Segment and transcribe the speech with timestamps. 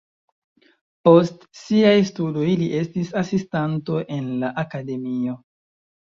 [1.07, 5.37] Post siaj studoj li estis asistanto en la akademio.